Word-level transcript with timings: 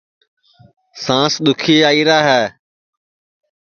سانٚس 1.03 1.33
دُؔکھی 1.45 1.75
آئیرا 1.89 2.17
ہے 2.29 2.43